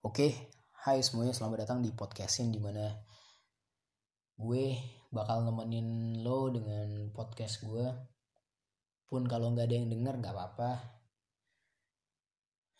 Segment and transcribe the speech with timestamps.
[0.00, 0.48] Oke,
[0.88, 2.88] hai semuanya, selamat datang di podcastin di mana
[4.32, 4.80] gue
[5.12, 7.84] bakal nemenin lo dengan podcast gue.
[9.04, 10.72] Pun kalau nggak ada yang denger nggak apa-apa.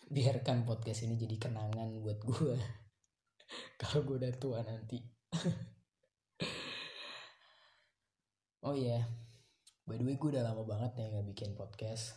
[0.17, 2.56] Biarkan podcast ini jadi kenangan buat gue.
[3.84, 5.05] kalau gue udah tua nanti.
[8.64, 9.05] oh iya, yeah.
[9.84, 12.16] by the way gue udah lama banget ya nggak bikin podcast.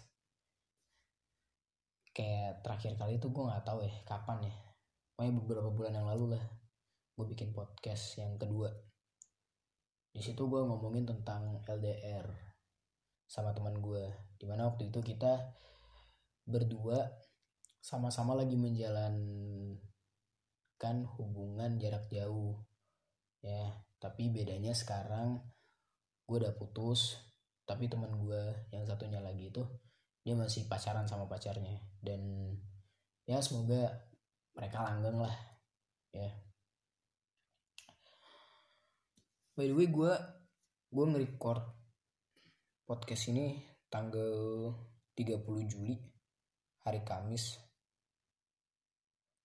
[2.15, 4.55] Kayak terakhir kali itu gue nggak tahu ya kapan ya
[5.13, 6.43] pokoknya beberapa bulan yang lalu lah
[7.13, 8.73] gue bikin podcast yang kedua.
[10.13, 12.25] Di situ gue ngomongin tentang LDR
[13.29, 14.09] sama teman gue
[14.41, 15.53] di mana waktu itu kita
[16.49, 17.05] berdua
[17.81, 19.77] sama-sama lagi menjalankan
[21.17, 22.57] hubungan jarak jauh
[23.45, 23.85] ya.
[24.01, 25.37] Tapi bedanya sekarang
[26.25, 27.21] gue udah putus
[27.63, 28.41] tapi teman gue
[28.75, 29.63] yang satunya lagi itu
[30.25, 31.77] dia masih pacaran sama pacarnya.
[32.01, 32.53] Dan
[33.29, 34.12] ya semoga
[34.53, 35.35] mereka langgeng lah
[36.13, 36.29] ya.
[39.53, 40.13] By the way gue
[40.93, 41.61] gue nge-record
[42.85, 44.69] podcast ini tanggal
[45.17, 45.97] 30 Juli
[46.85, 47.57] hari Kamis.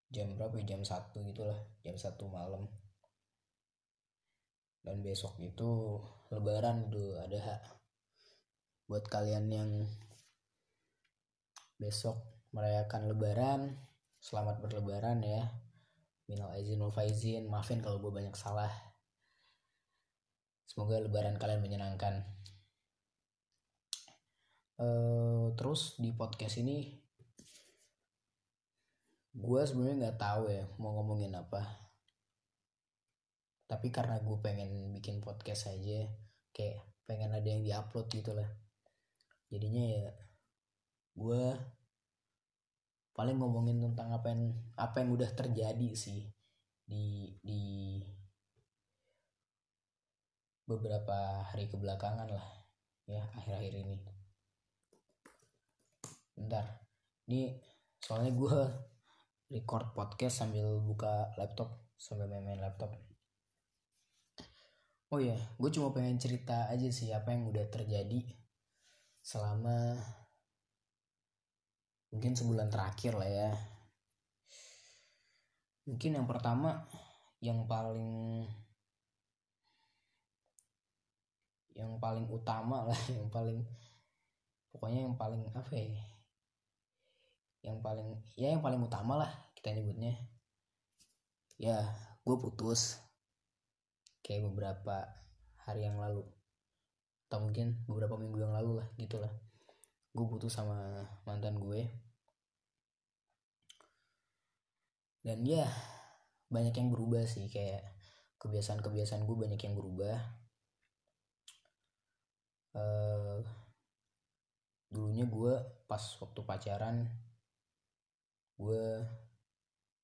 [0.09, 0.77] Jam berapa ya?
[0.77, 2.65] jam satu gitulah jam satu malam.
[4.81, 6.01] Dan besok itu
[6.33, 7.61] lebaran tuh ada hak
[8.89, 9.71] buat kalian yang
[11.77, 12.17] besok
[12.57, 13.88] merayakan lebaran
[14.29, 15.49] selamat berlebaran ya.
[16.29, 17.49] Minal aizin wal faizin.
[17.49, 18.69] Maafin kalau gue banyak salah.
[20.69, 22.29] Semoga lebaran kalian menyenangkan.
[24.77, 27.03] Uh, terus di podcast ini
[29.35, 31.65] gue sebenarnya nggak tahu ya mau ngomongin apa.
[33.65, 36.05] Tapi karena gue pengen bikin podcast aja
[36.53, 38.49] kayak pengen ada yang diupload gitu lah.
[39.49, 40.13] Jadinya ya
[41.17, 41.43] gue
[43.19, 46.23] paling ngomongin tentang apa yang apa yang udah terjadi sih
[46.87, 47.99] di di
[50.63, 52.47] beberapa hari kebelakangan lah
[53.11, 53.99] ya akhir-akhir ini.
[56.39, 56.87] Bentar.
[57.27, 57.59] Ini
[57.99, 58.57] soalnya gue
[59.51, 62.95] record podcast sambil buka laptop sambil main-main laptop.
[65.11, 68.23] Oh ya gue cuma pengen cerita aja sih apa yang udah terjadi
[69.25, 69.99] selama
[72.09, 73.51] mungkin sebulan terakhir lah ya.
[75.89, 76.85] Mungkin yang pertama
[77.41, 78.45] yang paling
[81.79, 83.63] yang paling utama lah yang paling
[84.75, 86.05] pokoknya yang paling apa ya?
[87.65, 90.17] Yang paling ya yang paling utama lah kita nyebutnya.
[91.59, 91.93] Ya
[92.25, 93.01] gue putus
[94.25, 95.09] kayak beberapa
[95.65, 96.25] hari yang lalu.
[97.29, 99.29] Atau mungkin beberapa minggu yang lalu lah gitulah
[100.13, 101.85] gue putus sama mantan gue.
[105.21, 105.69] Dan ya
[106.49, 107.85] banyak yang berubah sih kayak
[108.41, 110.17] kebiasaan-kebiasaan gue banyak yang berubah.
[112.73, 113.43] Uh,
[114.89, 115.55] dulunya gue
[115.89, 116.97] pas waktu pacaran
[118.57, 118.85] gue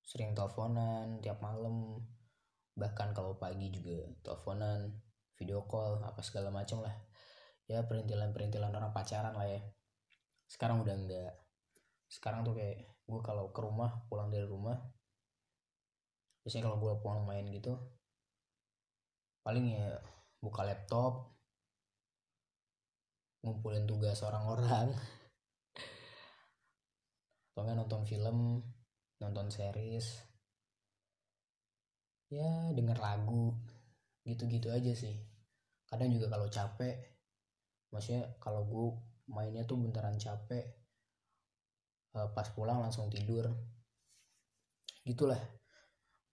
[0.05, 2.05] sering teleponan tiap malam.
[2.75, 4.93] Bahkan kalau pagi juga teleponan
[5.39, 6.95] video call apa segala macam lah.
[7.65, 9.63] Ya perintilan-perintilan orang pacaran lah ya
[10.49, 11.33] sekarang udah enggak
[12.09, 14.77] sekarang tuh kayak gue kalau ke rumah pulang dari rumah
[16.45, 17.77] biasanya kalau gue pulang main gitu
[19.45, 20.01] paling ya
[20.41, 21.35] buka laptop
[23.45, 24.97] ngumpulin tugas orang-orang.
[27.53, 28.65] Atau nggak nonton film
[29.21, 30.25] nonton series.
[32.33, 33.53] Ya denger lagu
[34.25, 35.21] gitu-gitu aja sih.
[35.85, 36.97] Kadang juga kalau capek
[37.93, 38.89] maksudnya kalau gue
[39.29, 40.65] mainnya tuh beneran capek.
[42.15, 43.51] Uh, pas pulang langsung tidur.
[45.05, 45.41] Gitulah.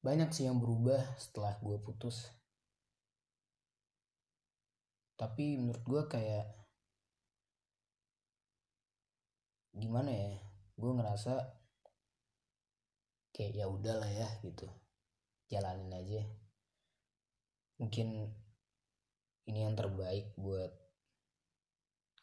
[0.01, 2.29] Banyak sih yang berubah setelah gue putus.
[5.17, 6.45] Tapi menurut gue kayak
[9.71, 10.35] gimana ya
[10.75, 11.33] gue ngerasa
[13.29, 14.65] kayak ya udahlah ya gitu.
[15.45, 16.25] Jalanin aja.
[17.77, 18.29] Mungkin
[19.45, 20.80] ini yang terbaik buat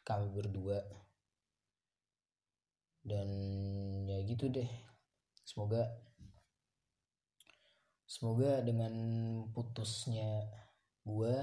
[0.09, 0.81] kami berdua.
[3.05, 3.29] Dan
[4.09, 4.65] ya gitu deh.
[5.45, 5.85] Semoga
[8.09, 8.93] semoga dengan
[9.53, 10.49] putusnya
[11.05, 11.35] gue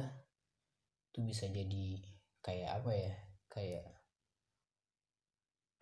[1.14, 2.02] tuh bisa jadi
[2.42, 3.14] kayak apa ya?
[3.46, 3.86] Kayak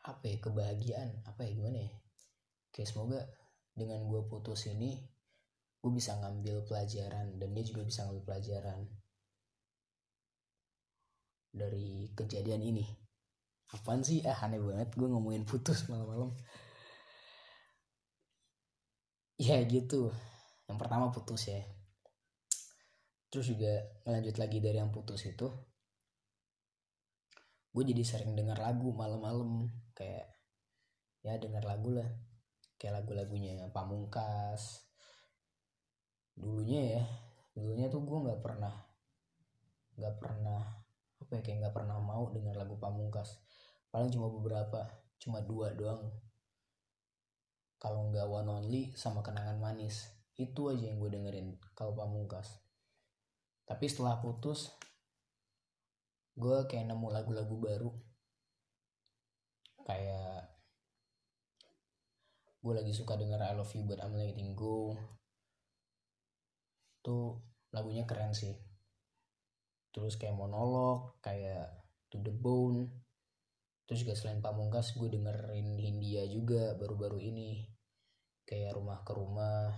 [0.04, 0.36] apa ya?
[0.44, 1.10] Kebahagiaan.
[1.24, 1.56] Apa ya?
[1.56, 1.92] Gimana ya?
[2.68, 3.20] Kayak semoga
[3.72, 5.00] dengan gue putus ini
[5.84, 8.88] gue bisa ngambil pelajaran dan dia juga bisa ngambil pelajaran
[11.54, 12.82] dari kejadian ini.
[13.70, 14.26] Apaan sih?
[14.26, 16.34] Ah aneh banget gue ngomongin putus malam-malam.
[19.38, 20.10] Ya gitu.
[20.66, 21.62] Yang pertama putus ya.
[23.30, 23.72] Terus juga
[24.06, 25.46] ngelanjut lagi dari yang putus itu.
[27.70, 29.70] Gue jadi sering dengar lagu malam-malam.
[29.94, 30.26] Kayak
[31.22, 32.10] ya dengar lagu lah.
[32.78, 34.90] Kayak lagu-lagunya Pamungkas.
[36.34, 37.04] Dulunya ya
[37.54, 38.74] dulunya tuh gue nggak pernah
[39.94, 40.83] nggak pernah
[41.24, 43.40] apa ya kayak nggak pernah mau dengar lagu Pamungkas.
[43.88, 44.84] Paling cuma beberapa
[45.16, 46.12] cuma dua doang.
[47.80, 50.12] Kalau nggak One Only sama Kenangan Manis.
[50.36, 52.60] Itu aja yang gue dengerin kalau Pamungkas.
[53.64, 54.68] Tapi setelah putus
[56.36, 57.90] gue kayak nemu lagu-lagu baru.
[59.88, 60.52] Kayak
[62.60, 64.92] gue lagi suka denger I Love You But I'm Letting Go.
[67.00, 67.40] Tuh
[67.72, 68.63] lagunya keren sih
[69.94, 71.70] terus kayak monolog kayak
[72.10, 72.90] To The Bone.
[73.86, 77.62] Terus juga selain Pamungkas gue dengerin Hindia juga baru-baru ini.
[78.42, 79.70] Kayak rumah ke rumah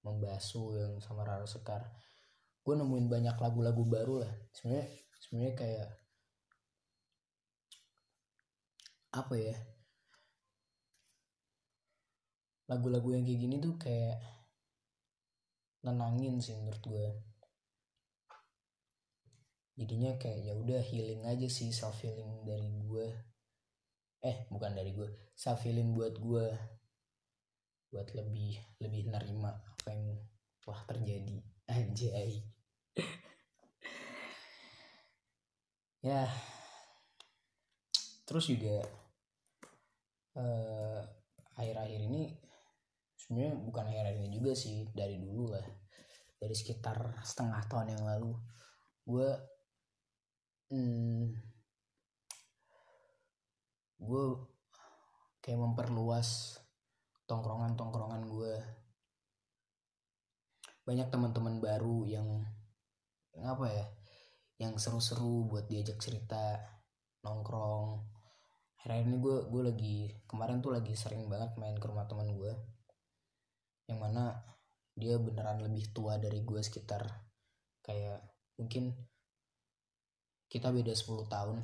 [0.00, 1.92] membasuh yang sama Rara Sekar.
[2.64, 4.32] Gue nemuin banyak lagu-lagu baru lah.
[4.56, 4.88] Sebenarnya
[5.20, 5.88] sebenarnya kayak
[9.12, 9.56] apa ya?
[12.64, 14.24] Lagu-lagu yang kayak gini tuh kayak
[15.84, 17.33] nenangin sih menurut gue
[19.74, 23.06] jadinya kayak ya udah healing aja sih self healing dari gue
[24.24, 26.46] eh bukan dari gue self healing buat gue
[27.94, 30.18] buat lebih lebih nerima apa yang
[30.58, 31.38] telah terjadi.
[31.78, 32.42] Anjay.
[36.02, 36.26] Ya.
[38.26, 38.82] Terus juga
[40.34, 41.00] eh,
[41.54, 42.34] akhir-akhir ini
[43.14, 45.62] sebenarnya bukan akhir-akhir ini juga sih dari dulu lah.
[46.42, 48.34] Dari sekitar setengah tahun yang lalu
[49.06, 49.28] gue
[50.72, 51.34] hmm,
[54.04, 54.24] gue
[55.44, 56.60] kayak memperluas
[57.28, 58.54] tongkrongan-tongkrongan gue
[60.84, 62.28] banyak teman-teman baru yang,
[63.32, 63.86] yang apa ya
[64.60, 66.60] yang seru-seru buat diajak cerita
[67.24, 68.04] nongkrong.
[68.78, 69.96] Akhir-akhir ini gue gue lagi
[70.28, 72.52] kemarin tuh lagi sering banget main ke rumah teman gue
[73.88, 74.44] yang mana
[74.94, 77.04] dia beneran lebih tua dari gue sekitar
[77.80, 78.20] kayak
[78.60, 78.92] mungkin
[80.54, 81.58] kita beda 10 tahun.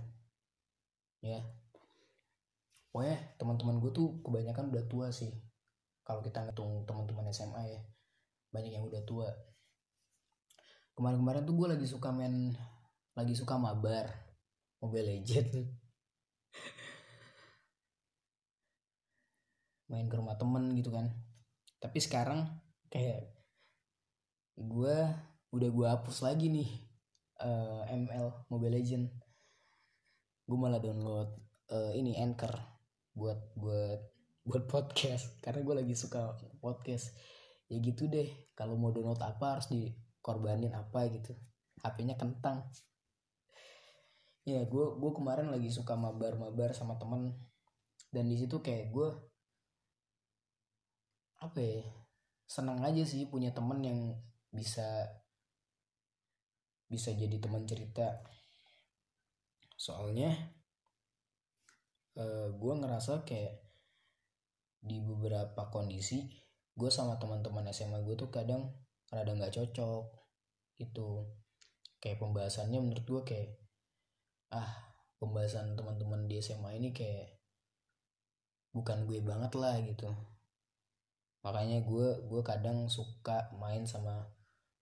[1.23, 1.39] Ya.
[2.91, 5.31] Pokoknya teman-teman gue tuh kebanyakan udah tua sih.
[6.03, 7.79] Kalau kita ngitung teman-teman SMA ya
[8.51, 9.31] banyak yang udah tua.
[10.99, 12.51] Kemarin-kemarin tuh gue lagi suka main
[13.15, 14.11] lagi suka mabar
[14.83, 15.71] Mobile Legend.
[19.95, 21.15] Main ke rumah temen gitu kan.
[21.79, 22.43] Tapi sekarang
[22.91, 23.23] kayak
[24.59, 24.97] gue
[25.55, 26.90] udah gue hapus lagi nih
[27.41, 29.07] uh, eh, ML Mobile Legend.
[30.45, 31.31] Gue malah download
[31.73, 32.53] uh, ini Anchor
[33.17, 34.01] buat buat
[34.49, 35.41] buat podcast.
[35.41, 37.17] Karena gue lagi suka podcast.
[37.71, 38.29] Ya gitu deh
[38.59, 41.33] kalau mau download apa harus dikorbanin apa gitu.
[41.81, 42.67] HP-nya kentang.
[44.45, 47.37] Ya gue gue kemarin lagi suka mabar mabar sama temen.
[48.11, 49.09] Dan di situ kayak gue
[51.41, 51.81] apa ya
[52.45, 53.99] senang aja sih punya temen yang
[54.51, 55.09] bisa
[56.91, 58.21] bisa jadi teman cerita.
[59.79, 60.35] Soalnya
[62.19, 63.63] uh, gue ngerasa kayak
[64.83, 66.27] di beberapa kondisi
[66.75, 68.75] gue sama teman-teman SMA gue tuh kadang
[69.09, 70.05] rada nggak cocok
[70.83, 71.31] gitu.
[72.03, 73.51] Kayak pembahasannya menurut gue kayak
[74.51, 74.91] ah
[75.23, 77.39] pembahasan teman-teman di SMA ini kayak
[78.75, 80.11] bukan gue banget lah gitu.
[81.47, 84.27] Makanya gue gue kadang suka main sama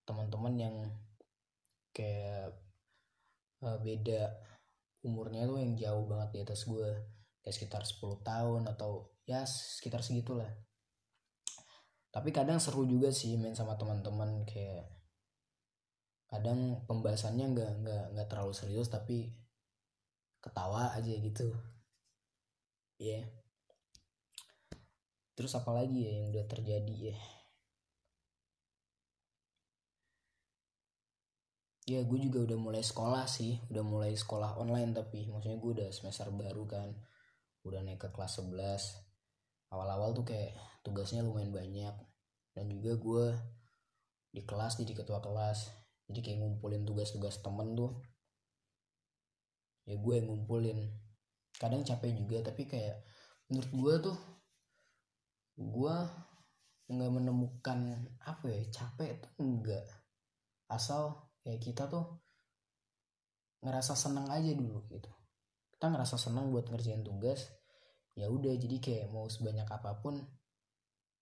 [0.09, 0.77] teman-teman yang
[1.99, 2.55] kayak
[3.67, 4.38] uh, beda
[5.02, 6.90] umurnya tuh yang jauh banget di atas gue.
[7.43, 10.47] Kayak sekitar 10 tahun atau ya sekitar segitulah.
[12.14, 14.87] Tapi kadang seru juga sih main sama teman-teman kayak
[16.31, 19.35] kadang pembahasannya nggak nggak nggak terlalu serius tapi
[20.38, 21.50] ketawa aja gitu.
[23.02, 23.38] Ya yeah
[25.38, 27.19] terus apa lagi ya yang udah terjadi ya
[31.88, 35.88] ya gue juga udah mulai sekolah sih udah mulai sekolah online tapi maksudnya gue udah
[35.88, 36.92] semester baru kan
[37.64, 40.52] udah naik ke kelas 11 awal-awal tuh kayak
[40.85, 41.97] tugasnya lumayan banyak
[42.52, 43.25] dan juga gue
[44.33, 45.71] di kelas jadi ketua kelas.
[46.09, 47.92] Jadi kayak ngumpulin tugas-tugas temen tuh
[49.85, 50.88] ya gue yang ngumpulin.
[51.57, 53.04] Kadang capek juga tapi kayak
[53.49, 54.18] menurut gue tuh
[55.59, 55.97] gue
[56.88, 57.78] nggak menemukan
[58.25, 59.85] apa ya capek tuh enggak
[60.73, 62.05] asal kayak kita tuh
[63.64, 65.09] ngerasa senang aja dulu gitu.
[65.73, 67.49] Kita ngerasa senang buat ngerjain tugas
[68.12, 68.52] ya udah.
[68.52, 70.21] Jadi kayak mau sebanyak apa pun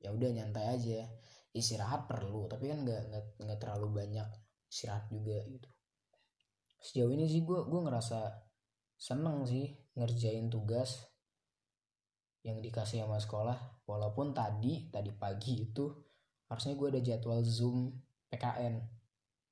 [0.03, 1.07] ya udah nyantai aja.
[1.55, 4.27] Istirahat perlu tapi kan nggak nggak terlalu banyak
[4.67, 5.71] istirahat juga gitu.
[6.83, 8.27] Sejauh ini sih gue gue ngerasa
[8.99, 11.07] seneng sih ngerjain tugas
[12.43, 13.87] yang dikasih sama sekolah.
[13.87, 15.87] Walaupun tadi tadi pagi itu
[16.51, 17.95] harusnya gue ada jadwal zoom
[18.27, 18.96] PKN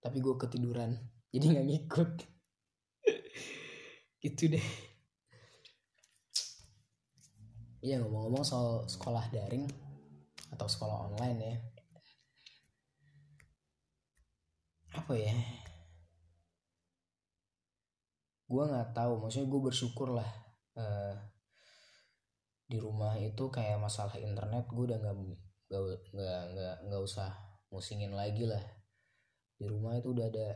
[0.04, 0.92] tapi gue ketiduran
[1.32, 2.10] jadi nggak ngikut.
[4.24, 4.66] Gitu deh.
[7.84, 9.68] Iya ngomong-ngomong soal sekolah daring
[10.52, 11.56] atau sekolah online ya.
[14.96, 15.36] Apa ya?
[18.48, 20.30] Gue nggak tahu maksudnya gue bersyukur lah
[20.80, 21.16] uh,
[22.64, 25.16] di rumah itu kayak masalah internet gue udah nggak
[25.68, 27.28] nggak nggak nggak usah
[27.68, 28.62] musingin lagi lah
[29.54, 30.48] di rumah itu udah ada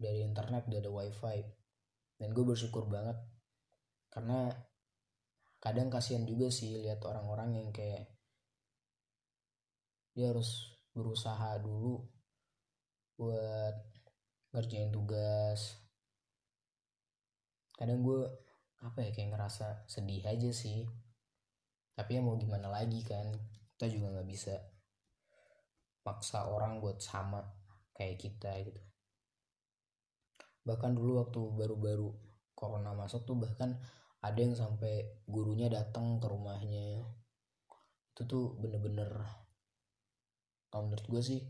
[0.00, 1.38] dari internet udah ada wifi.
[2.20, 3.16] Dan gue bersyukur banget
[4.12, 4.52] karena
[5.60, 8.08] kadang kasihan juga sih lihat orang-orang yang kayak
[10.16, 12.00] dia harus berusaha dulu
[13.16, 13.76] buat
[14.56, 15.80] ngerjain tugas.
[17.76, 18.24] Kadang gue
[18.80, 20.88] apa ya kayak ngerasa sedih aja sih.
[21.96, 23.28] Tapi ya mau gimana lagi kan
[23.76, 24.56] kita juga nggak bisa
[26.00, 27.59] paksa orang buat sama
[28.00, 28.80] kayak kita gitu.
[30.64, 32.08] Bahkan dulu waktu baru-baru
[32.56, 33.76] corona masuk tuh bahkan
[34.24, 37.04] ada yang sampai gurunya datang ke rumahnya.
[38.16, 39.12] Itu tuh bener-bener
[40.72, 41.40] kalau menurut gue sih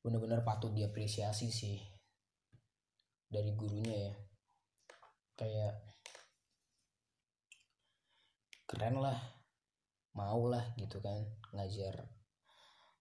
[0.00, 1.76] bener-bener patut diapresiasi sih
[3.28, 4.14] dari gurunya ya.
[5.36, 5.72] Kayak
[8.64, 9.20] keren lah
[10.16, 11.20] mau lah gitu kan
[11.52, 12.08] ngajar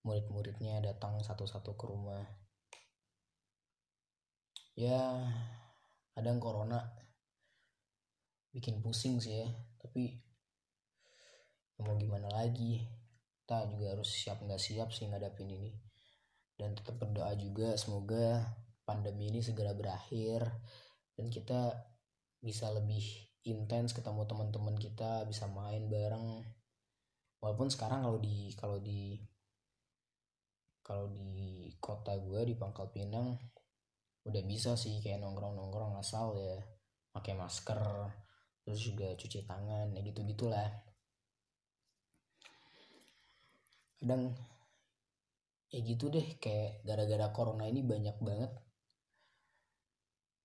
[0.04, 2.45] murid-muridnya datang satu-satu ke rumah
[4.76, 5.24] ya
[6.12, 6.84] kadang corona
[8.56, 9.50] bikin pusing sih ya.
[9.80, 10.16] Tapi
[11.76, 12.84] ya mau gimana lagi?
[13.44, 15.72] Kita juga harus siap nggak siap sih ngadapin ini.
[16.56, 18.48] Dan tetap berdoa juga semoga
[18.88, 20.46] pandemi ini segera berakhir
[21.20, 21.74] dan kita
[22.40, 23.04] bisa lebih
[23.44, 26.48] intens ketemu teman-teman kita bisa main bareng.
[27.44, 29.20] Walaupun sekarang kalau di kalau di
[30.86, 33.36] kalau di kota gue di Pangkal Pinang
[34.26, 36.58] udah bisa sih kayak nongkrong nongkrong asal ya
[37.14, 37.80] pakai masker
[38.66, 40.66] terus juga cuci tangan ya gitu gitulah.
[44.02, 44.34] Kadang
[45.70, 48.52] ya gitu deh kayak gara-gara corona ini banyak banget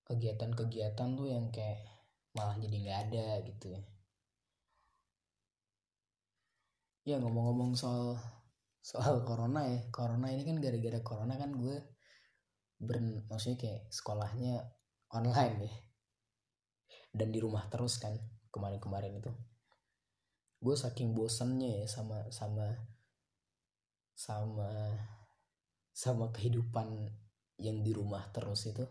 [0.05, 1.81] kegiatan-kegiatan tuh yang kayak
[2.37, 3.73] malah jadi nggak ada gitu.
[7.01, 8.21] Ya ngomong-ngomong soal
[8.81, 11.77] soal corona ya corona ini kan gara-gara corona kan gue
[12.81, 12.97] ber
[13.29, 14.65] maksudnya kayak sekolahnya
[15.13, 15.73] online ya.
[17.13, 18.17] Dan di rumah terus kan
[18.49, 19.29] kemarin-kemarin itu.
[20.57, 22.65] Gue saking bosennya ya sama sama
[24.17, 24.69] sama
[25.93, 27.09] sama kehidupan
[27.61, 28.85] yang di rumah terus itu.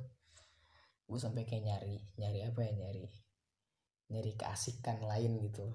[1.10, 3.06] Gue sampai kayak nyari nyari apa ya nyari
[4.10, 5.66] nyari keasikan lain gitu.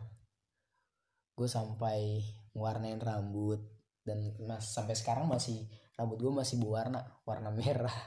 [1.36, 2.24] Gue sampai
[2.56, 3.60] warnain rambut
[4.08, 7.98] dan mas sampai sekarang masih rambut gue masih berwarna warna merah.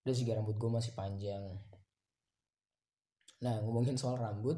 [0.00, 1.44] Dan juga rambut gue masih panjang.
[3.40, 4.56] Nah ngomongin soal rambut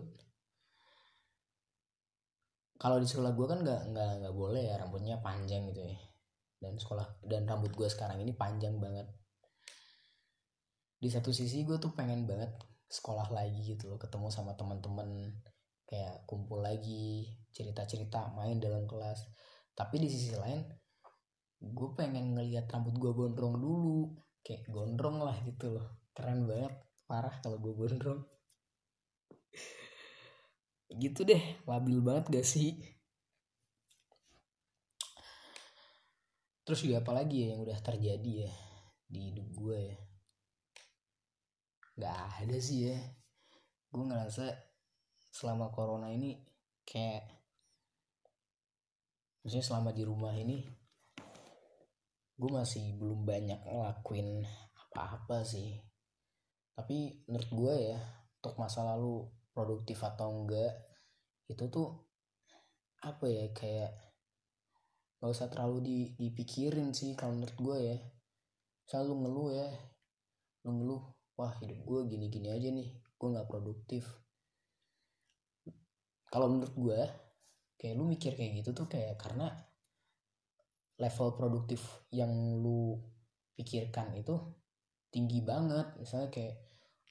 [2.82, 5.98] kalau di sekolah gue kan nggak nggak nggak boleh ya rambutnya panjang gitu ya.
[6.58, 9.06] Dan sekolah dan rambut gue sekarang ini panjang banget.
[10.98, 12.50] Di satu sisi gue tuh pengen banget
[12.90, 15.30] sekolah lagi gitu loh ketemu sama teman-teman
[15.86, 19.30] kayak kumpul lagi cerita-cerita main dalam kelas.
[19.78, 20.81] Tapi di sisi lain
[21.62, 24.18] gue pengen ngelihat rambut gue gondrong dulu.
[24.42, 25.86] Kayak gondrong lah gitu loh.
[26.10, 26.74] Keren banget.
[27.06, 28.26] Parah kalau gue gondrong.
[30.90, 31.62] Gitu deh.
[31.70, 32.82] Labil banget gak sih?
[36.62, 38.52] Terus juga apalagi ya yang udah terjadi ya
[39.10, 39.98] di hidup gue ya?
[41.98, 42.98] Nggak ada sih ya.
[43.90, 44.46] Gue ngerasa
[45.32, 46.38] selama corona ini
[46.86, 47.24] kayak
[49.42, 50.81] maksudnya selama di rumah ini
[52.42, 54.42] gue masih belum banyak ngelakuin
[54.74, 55.78] apa-apa sih.
[56.74, 57.98] Tapi menurut gue ya
[58.42, 60.74] untuk masa lalu produktif atau enggak
[61.46, 62.02] itu tuh
[63.06, 63.94] apa ya kayak
[65.22, 67.98] gak usah terlalu dipikirin sih kalau menurut gue ya.
[68.90, 69.70] Selalu ngeluh ya
[70.66, 71.02] lu ngeluh
[71.38, 74.02] wah hidup gue gini-gini aja nih gue nggak produktif.
[76.26, 77.00] Kalau menurut gue
[77.78, 79.46] kayak lu mikir kayak gitu tuh kayak karena
[81.02, 81.82] level produktif
[82.14, 82.30] yang
[82.62, 82.94] lu
[83.58, 84.38] pikirkan itu
[85.10, 85.98] tinggi banget.
[85.98, 86.54] Misalnya kayak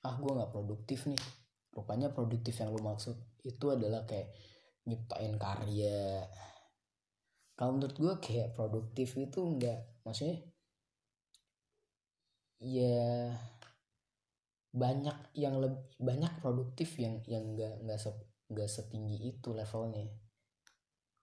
[0.07, 1.19] ah gue nggak produktif nih.
[1.75, 4.31] Rupanya produktif yang lu maksud itu adalah kayak
[4.87, 6.23] nyiptain karya.
[7.59, 10.41] Kalau menurut gue kayak produktif itu enggak maksudnya
[12.61, 13.29] ya
[14.71, 18.09] banyak yang lebih banyak produktif yang yang enggak enggak se,
[18.49, 20.07] enggak setinggi itu levelnya.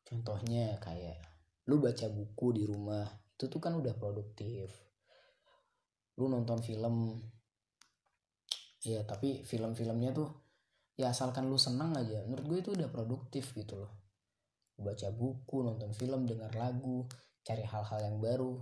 [0.04, 1.27] Contohnya kayak
[1.68, 3.04] lu baca buku di rumah
[3.38, 4.66] itu tuh kan udah produktif.
[6.18, 7.22] Lu nonton film.
[8.82, 10.26] Ya tapi film-filmnya tuh
[10.98, 13.92] ya asalkan lu senang aja menurut gue itu udah produktif gitu loh.
[14.74, 17.06] Baca buku nonton film dengar lagu
[17.46, 18.58] cari hal-hal yang baru.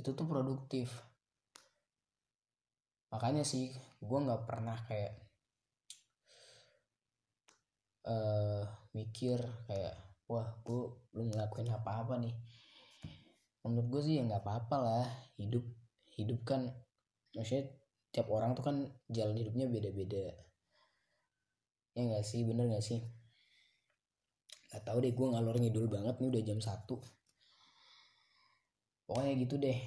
[0.00, 0.88] Itu tuh produktif.
[3.12, 3.68] Makanya sih
[4.00, 5.12] gue nggak pernah kayak
[8.08, 8.64] uh,
[8.96, 10.82] mikir kayak wah gue
[11.14, 12.34] belum ngelakuin apa-apa nih.
[13.62, 15.06] Menurut gue sih ya nggak apa-apa lah.
[15.38, 15.64] Hidup
[16.18, 16.70] hidup kan
[17.34, 17.70] maksudnya
[18.10, 18.76] tiap orang tuh kan
[19.10, 20.34] jalan hidupnya beda-beda.
[21.94, 22.42] Ya nggak sih?
[22.42, 23.00] Bener nggak sih?
[24.72, 26.98] Gak tau deh gue ngalor ngidul banget nih udah jam satu.
[29.06, 29.78] Pokoknya gitu deh.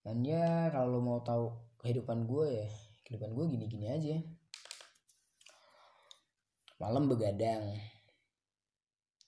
[0.00, 1.52] Dan ya kalau mau tahu
[1.84, 2.68] kehidupan gue ya
[3.04, 4.16] kehidupan gue gini-gini aja.
[6.80, 7.76] Malam begadang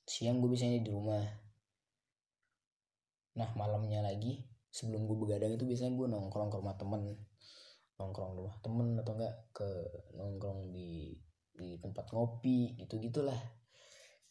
[0.03, 1.23] siang gue biasanya di rumah.
[3.39, 7.03] Nah malamnya lagi sebelum gue begadang itu biasanya gue nongkrong ke rumah temen.
[8.01, 9.69] Nongkrong rumah temen atau enggak ke
[10.19, 11.15] nongkrong di
[11.53, 13.37] di tempat ngopi gitu gitulah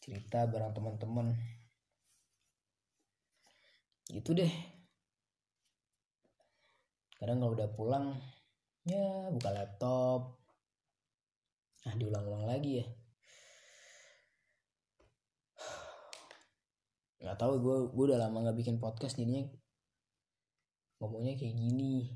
[0.01, 1.37] cerita bareng teman-teman
[4.09, 4.53] gitu deh.
[7.21, 8.17] Kadang kalau udah pulang
[8.83, 10.41] ya buka laptop.
[11.85, 12.85] Nah diulang-ulang lagi ya
[17.21, 19.45] nggak tahu gue gue udah lama nggak bikin podcast jadinya
[21.01, 22.13] ngomongnya kayak gini.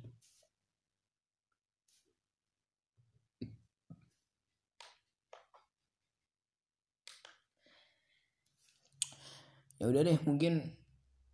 [9.76, 10.62] Ya udah deh mungkin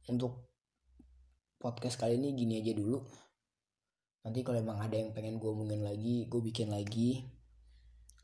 [0.07, 0.49] untuk
[1.61, 3.03] podcast kali ini gini aja dulu.
[4.23, 7.27] Nanti kalau emang ada yang pengen gue omongin lagi gue bikin lagi.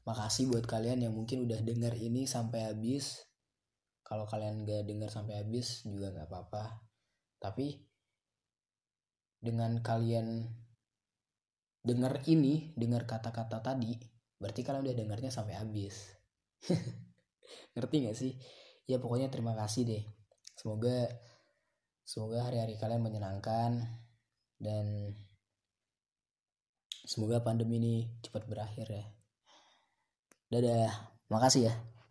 [0.07, 3.26] Makasih buat kalian yang mungkin udah denger ini sampai habis
[4.07, 6.79] kalau kalian gak denger sampai habis juga gak apa-apa.
[7.43, 7.75] Tapi
[9.43, 10.47] dengan kalian
[11.83, 13.99] denger ini denger kata-kata tadi
[14.39, 16.15] berarti kalian udah dengarnya sampai habis.
[17.75, 18.31] Ngerti gak sih?
[18.87, 20.03] Ya pokoknya terima kasih deh.
[20.55, 21.11] Semoga
[22.07, 23.83] semoga hari-hari kalian menyenangkan
[24.55, 25.11] dan
[27.03, 29.05] semoga pandemi ini cepat berakhir ya.
[30.47, 31.19] Dadah.
[31.27, 31.75] Makasih ya